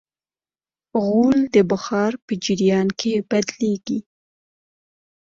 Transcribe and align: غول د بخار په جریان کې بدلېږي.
غول 1.03 1.39
د 1.55 1.57
بخار 1.71 2.11
په 2.25 2.33
جریان 2.45 2.87
کې 2.99 3.11
بدلېږي. 3.29 3.99